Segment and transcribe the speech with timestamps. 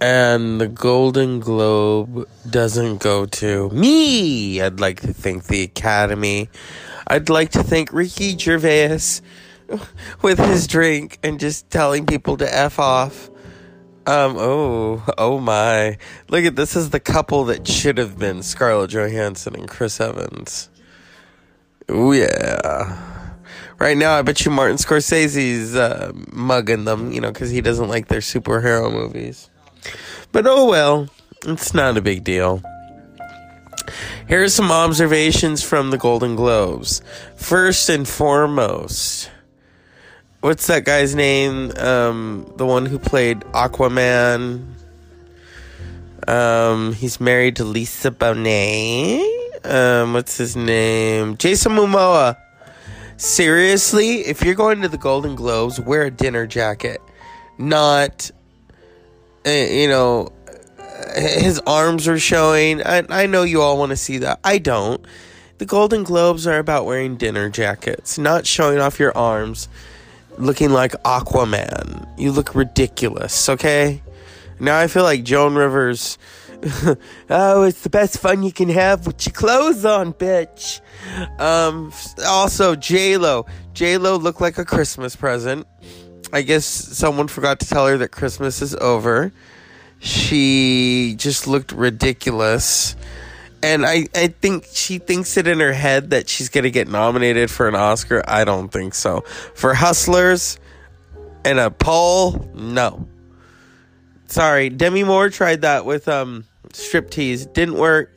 [0.00, 4.60] And the Golden Globe doesn't go to me.
[4.60, 6.48] I'd like to thank the Academy.
[7.08, 9.20] I'd like to thank Ricky Gervais
[10.22, 13.28] with his drink and just telling people to F off.
[14.06, 15.98] Um, oh, oh my.
[16.28, 20.70] Look at this is the couple that should have been Scarlett Johansson and Chris Evans.
[21.88, 23.24] Oh yeah.
[23.78, 27.88] Right now, I bet you Martin Scorsese's uh, mugging them, you know, because he doesn't
[27.88, 29.47] like their superhero movies.
[30.32, 31.08] But oh well,
[31.44, 32.62] it's not a big deal.
[34.28, 37.00] Here are some observations from the Golden Globes.
[37.36, 39.30] First and foremost,
[40.40, 41.72] what's that guy's name?
[41.78, 44.74] Um, the one who played Aquaman.
[46.26, 49.24] Um, he's married to Lisa Bonet.
[49.64, 51.38] Um, what's his name?
[51.38, 52.36] Jason Momoa.
[53.16, 57.00] Seriously, if you're going to the Golden Globes, wear a dinner jacket,
[57.56, 58.30] not,
[59.44, 60.32] you know,
[61.16, 62.82] his arms are showing.
[62.82, 64.40] I, I know you all want to see that.
[64.44, 65.04] I don't.
[65.58, 69.68] The Golden Globes are about wearing dinner jackets, not showing off your arms,
[70.36, 72.08] looking like Aquaman.
[72.16, 74.00] You look ridiculous, okay?
[74.60, 76.18] Now I feel like Joan Rivers.
[77.30, 80.80] oh, it's the best fun you can have with your clothes on, bitch.
[81.40, 81.92] Um,
[82.24, 83.46] also, J Lo.
[83.74, 85.66] J Lo looked like a Christmas present.
[86.32, 89.32] I guess someone forgot to tell her that Christmas is over.
[90.00, 92.96] She just looked ridiculous.
[93.62, 96.86] And I, I think she thinks it in her head that she's going to get
[96.88, 98.22] nominated for an Oscar.
[98.26, 99.22] I don't think so.
[99.54, 100.58] For Hustlers
[101.44, 103.08] and a poll, no.
[104.26, 107.52] Sorry, Demi Moore tried that with um striptease.
[107.52, 108.12] Didn't work.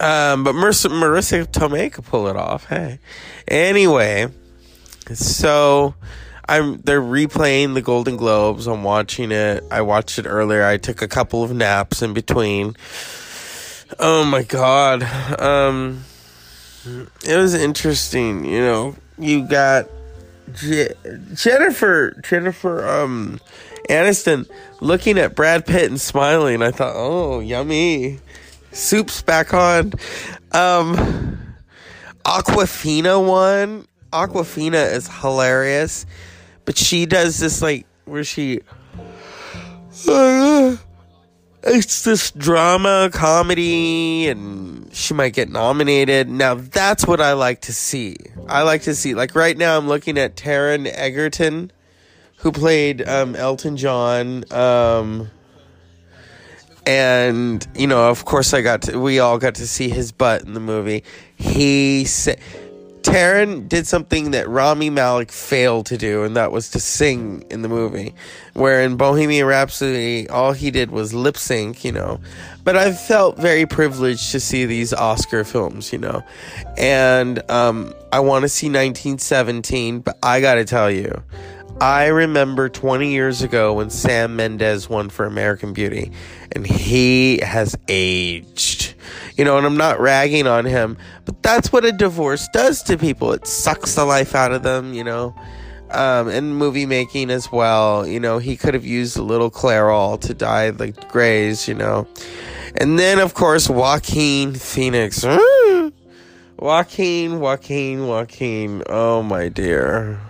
[0.00, 2.66] Um, but Marisa, Marisa Tomei could pull it off.
[2.66, 3.00] Hey,
[3.48, 4.28] anyway,
[5.14, 5.94] so
[6.48, 8.66] I'm they're replaying the Golden Globes.
[8.66, 9.64] I'm watching it.
[9.70, 10.64] I watched it earlier.
[10.64, 12.76] I took a couple of naps in between.
[13.98, 15.02] Oh my god.
[15.40, 16.04] Um,
[17.24, 18.44] it was interesting.
[18.44, 19.86] You know, you got
[20.52, 20.94] Je-
[21.34, 23.40] Jennifer Jennifer um
[23.88, 24.48] Aniston
[24.80, 26.62] looking at Brad Pitt and smiling.
[26.62, 28.20] I thought, oh, yummy.
[28.72, 29.92] Soup's back on.
[30.52, 31.38] Um,
[32.24, 33.86] Awkwafina won.
[34.12, 36.06] Awkwafina is hilarious,
[36.64, 38.60] but she does this like where she.
[40.08, 40.76] Uh,
[41.62, 46.28] it's this drama comedy, and she might get nominated.
[46.28, 48.16] Now that's what I like to see.
[48.48, 49.76] I like to see like right now.
[49.76, 51.72] I'm looking at Taron Egerton
[52.38, 54.44] who played um, Elton John.
[54.52, 55.30] Um,
[56.86, 58.98] and you know, of course, I got to.
[58.98, 61.04] We all got to see his butt in the movie.
[61.36, 62.40] He said.
[63.08, 67.62] Taron did something that Rami Malek failed to do, and that was to sing in
[67.62, 68.14] the movie.
[68.52, 72.20] Where in Bohemian Rhapsody, all he did was lip sync, you know.
[72.64, 76.22] But I felt very privileged to see these Oscar films, you know.
[76.76, 81.22] And um, I want to see 1917, but I gotta tell you,
[81.80, 86.12] I remember 20 years ago when Sam Mendes won for American Beauty,
[86.52, 88.87] and he has aged.
[89.38, 92.98] You know, and I'm not ragging on him, but that's what a divorce does to
[92.98, 93.32] people.
[93.32, 95.34] It sucks the life out of them, you know.
[95.90, 98.06] Um, and movie making as well.
[98.06, 102.06] You know, he could have used a little Clairol to dye the grays, you know.
[102.76, 105.24] And then, of course, Joaquin Phoenix.
[106.58, 108.82] Joaquin, Joaquin, Joaquin.
[108.88, 110.20] Oh, my dear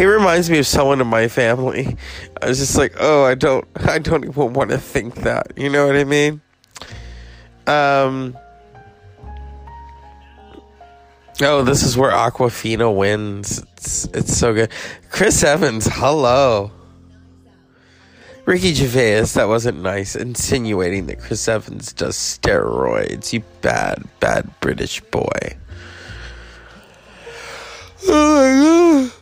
[0.00, 1.94] he reminds me of someone in my family.
[2.40, 5.52] I was just like, oh, I don't, I don't even want to think that.
[5.56, 6.40] You know what I mean?
[7.70, 8.36] Um.
[11.40, 13.62] Oh, this is where Awkwafina wins.
[13.76, 14.70] It's it's so good.
[15.10, 16.72] Chris Evans, hello.
[18.44, 20.16] Ricky Gervais, that wasn't nice.
[20.16, 23.32] Insinuating that Chris Evans does steroids.
[23.32, 25.56] You bad, bad British boy.
[28.08, 29.12] Oh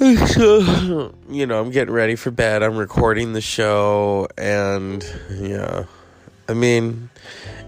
[0.00, 1.14] my god.
[1.28, 2.62] You know, I'm getting ready for bed.
[2.64, 5.84] I'm recording the show, and yeah,
[6.50, 7.08] I mean,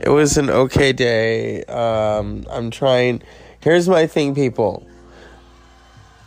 [0.00, 1.64] it was an okay day.
[1.64, 3.23] Um, I'm trying.
[3.61, 4.87] Here's my thing, people.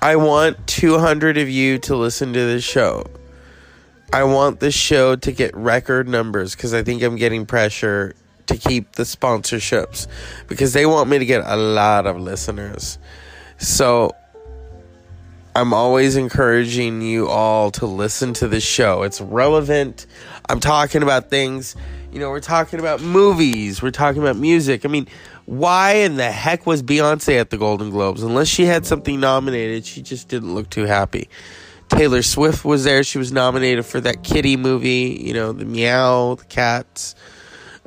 [0.02, 3.06] I want 200 of you to listen to this show.
[4.13, 8.16] I want this show to get record numbers because I think I'm getting pressure
[8.46, 10.07] to keep the sponsorships
[10.48, 12.98] because they want me to get a lot of listeners.
[13.57, 14.12] So
[15.56, 19.04] I'm always encouraging you all to listen to the show.
[19.04, 20.06] It's relevant.
[20.50, 21.78] I'm talking about things,
[22.12, 24.84] you know, we're talking about movies, we're talking about music.
[24.84, 25.07] I mean,
[25.46, 28.22] why in the heck was Beyonce at the Golden Globes?
[28.22, 31.30] Unless she had something nominated, she just didn't look too happy.
[31.88, 33.02] Taylor Swift was there.
[33.06, 37.16] She was nominated for that kitty movie, you know, the meow, the cats.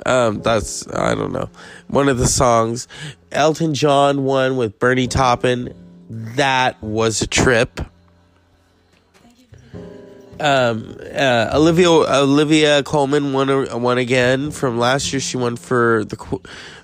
[0.07, 1.51] Um, that's I don't know.
[1.89, 2.89] One of the songs.
[3.31, 5.75] Elton John won with Bernie Taupin.
[6.09, 7.81] That was a trip.
[10.41, 15.21] Um, uh, Olivia Olivia Colman won won again from last year.
[15.21, 16.17] She won for the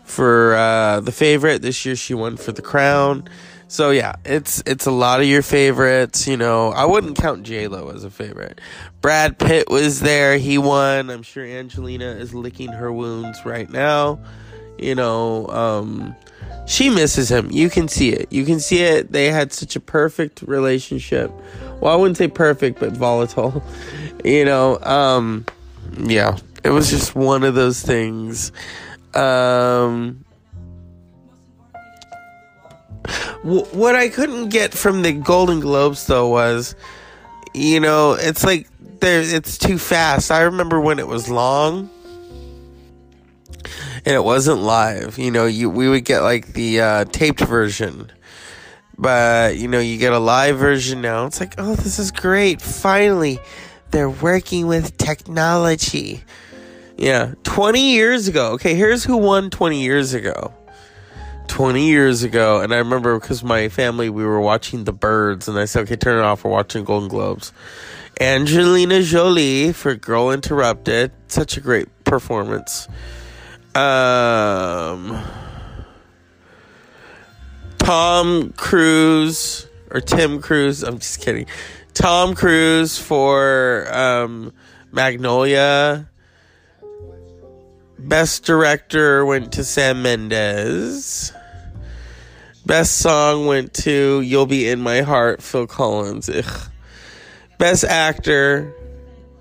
[0.02, 1.62] for uh, the favorite.
[1.62, 3.28] This year she won for the crown.
[3.68, 6.26] So yeah, it's it's a lot of your favorites.
[6.26, 8.60] You know, I wouldn't count J Lo as a favorite.
[9.00, 10.36] Brad Pitt was there.
[10.36, 11.10] He won.
[11.10, 14.18] I'm sure Angelina is licking her wounds right now.
[14.78, 16.16] You know, um,
[16.66, 17.50] she misses him.
[17.50, 18.32] You can see it.
[18.32, 19.12] You can see it.
[19.12, 21.30] They had such a perfect relationship.
[21.80, 23.62] Well, I wouldn't say perfect, but volatile.
[24.24, 25.44] You know, um,
[25.98, 28.52] yeah, it was just one of those things.
[29.12, 30.24] Um,
[33.42, 36.74] what I couldn't get from the Golden Globes though was,
[37.52, 38.66] you know, it's like
[39.00, 40.30] there it's too fast.
[40.30, 41.90] I remember when it was long
[44.04, 45.18] and it wasn't live.
[45.18, 48.10] You know, you we would get like the uh, taped version,
[48.98, 51.26] but you know, you get a live version now.
[51.26, 52.60] It's like, oh, this is great!
[52.60, 53.38] Finally,
[53.90, 56.24] they're working with technology.
[56.96, 58.52] Yeah, twenty years ago.
[58.52, 60.52] Okay, here's who won twenty years ago.
[61.46, 65.58] 20 years ago, and I remember because my family we were watching The Birds, and
[65.58, 66.42] I said, "Okay, turn it off.
[66.42, 67.52] We're watching Golden Globes."
[68.20, 72.88] Angelina Jolie for Girl Interrupted, such a great performance.
[73.74, 75.20] Um,
[77.78, 80.82] Tom Cruise or Tim Cruise.
[80.82, 81.46] I'm just kidding.
[81.92, 84.52] Tom Cruise for um,
[84.92, 86.08] Magnolia.
[87.98, 91.32] Best director went to Sam Mendes.
[92.66, 96.28] Best song went to You'll Be in My Heart, Phil Collins.
[96.28, 96.70] Ugh.
[97.58, 98.74] Best actor,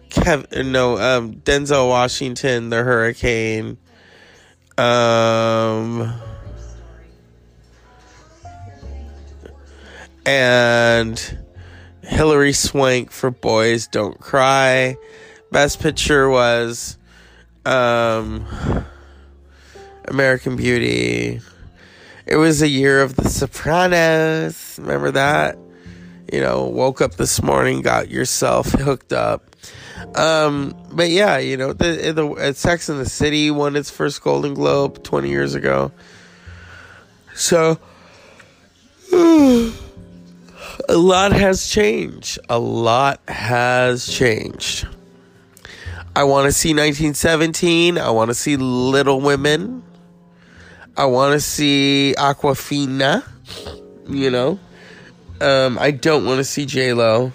[0.10, 3.78] Kevin, no, um, Denzel Washington, The Hurricane.
[4.78, 6.14] Um,
[10.26, 11.38] and
[12.02, 14.96] Hilary Swank for Boys Don't Cry.
[15.52, 16.98] Best picture was
[17.66, 18.46] um,
[20.06, 21.40] American Beauty.
[22.26, 24.80] It was a year of The Sopranos.
[24.82, 25.58] Remember that?
[26.32, 29.53] You know, woke up this morning, got yourself hooked up.
[30.16, 34.54] Um, but yeah, you know, the, the Sex in the City won its first Golden
[34.54, 35.92] Globe 20 years ago.
[37.36, 37.80] So,
[39.14, 39.74] a
[40.90, 42.40] lot has changed.
[42.50, 44.88] A lot has changed.
[46.16, 47.98] I want to see 1917.
[47.98, 49.84] I want to see Little Women.
[50.96, 53.24] I want to see Awkwafina.
[54.08, 54.60] You know,
[55.42, 57.32] um, I don't want to see J Lo.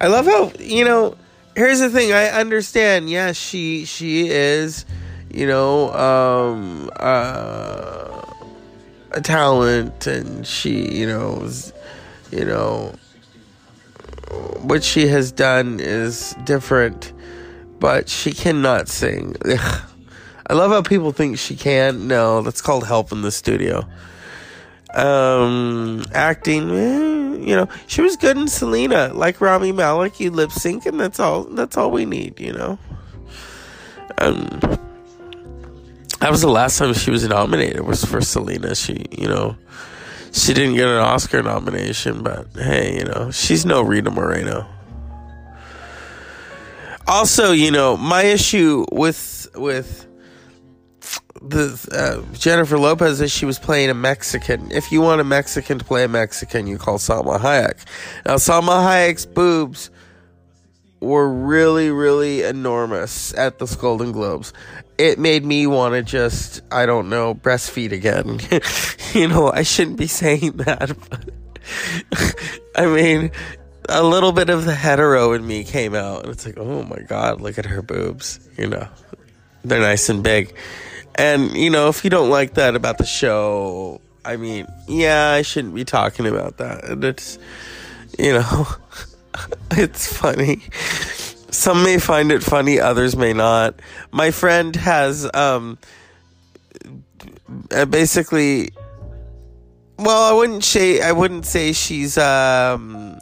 [0.00, 1.16] I love how you know
[1.56, 2.12] here's the thing.
[2.12, 3.10] I understand.
[3.10, 4.84] Yes, she she is,
[5.32, 8.22] you know, um, uh,
[9.12, 11.72] a talent, and she, you know, is,
[12.30, 12.94] you know,
[14.62, 17.12] what she has done is different,
[17.78, 19.36] but she cannot sing.
[20.46, 22.08] I love how people think she can.
[22.08, 23.86] No, that's called help in the studio.
[24.94, 26.70] Um, acting.
[26.70, 30.20] Eh you know, she was good in Selena, like Rami Malek.
[30.20, 31.44] You lip sync, and that's all.
[31.44, 32.78] That's all we need, you know.
[34.18, 34.60] Um,
[36.20, 37.80] that was the last time she was nominated.
[37.80, 38.74] Was for Selena.
[38.74, 39.56] She, you know,
[40.32, 44.66] she didn't get an Oscar nomination, but hey, you know, she's no Rita Moreno.
[47.06, 50.06] Also, you know, my issue with with
[51.42, 54.70] the uh, Jennifer Lopez as she was playing a Mexican.
[54.70, 57.84] If you want a Mexican to play a Mexican, you call Salma Hayek.
[58.26, 59.90] Now, Salma Hayek's boobs
[61.00, 64.52] were really, really enormous at the Golden Globes.
[64.98, 68.40] It made me want to just, I don't know, breastfeed again.
[69.14, 70.94] you know, I shouldn't be saying that,
[72.76, 73.30] I mean,
[73.88, 77.00] a little bit of the hetero in me came out, and it's like, oh my
[77.00, 78.40] god, look at her boobs.
[78.58, 78.88] You know,
[79.64, 80.54] they're nice and big.
[81.20, 85.42] And, you know, if you don't like that about the show, I mean, yeah, I
[85.42, 86.84] shouldn't be talking about that.
[86.84, 87.38] And it's,
[88.18, 88.66] you know,
[89.72, 90.62] it's funny.
[91.50, 93.80] Some may find it funny, others may not.
[94.10, 95.76] My friend has, um,
[97.70, 98.70] uh, basically,
[99.98, 103.20] well, I wouldn't say, I wouldn't say she's, um,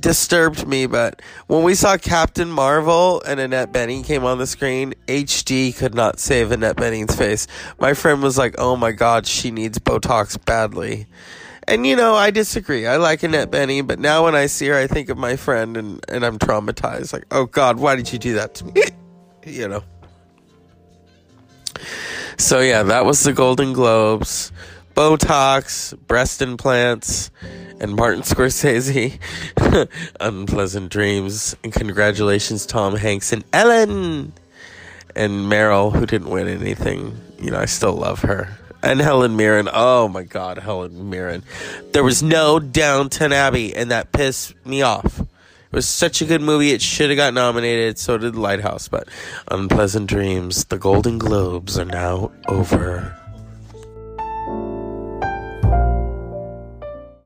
[0.00, 4.94] disturbed me, but when we saw Captain Marvel and Annette Bening came on the screen,
[5.06, 7.46] HD could not save Annette Bening's face.
[7.78, 11.06] My friend was like, "Oh my god, she needs Botox badly."
[11.66, 12.86] And you know, I disagree.
[12.86, 15.76] I like Annette Bening, but now when I see her, I think of my friend
[15.76, 17.12] and, and I'm traumatized.
[17.12, 18.82] Like, oh God, why did you do that to me?
[19.46, 19.84] you know.
[22.38, 24.50] So yeah, that was the Golden Globes.
[24.94, 27.30] Botox, breast implants,
[27.80, 29.18] and Martin Scorsese.
[30.20, 31.56] Unpleasant dreams.
[31.62, 34.32] And congratulations, Tom Hanks and Ellen.
[35.14, 37.20] And Meryl, who didn't win anything.
[37.40, 38.56] You know, I still love her.
[38.82, 39.68] And Helen Mirren.
[39.72, 41.42] Oh my God, Helen Mirren.
[41.92, 45.20] There was no Downton Abbey, and that pissed me off.
[45.20, 46.70] It was such a good movie.
[46.70, 47.98] It should have got nominated.
[47.98, 48.88] So did Lighthouse.
[48.88, 49.08] But
[49.50, 50.64] Unpleasant Dreams.
[50.66, 53.17] The Golden Globes are now over.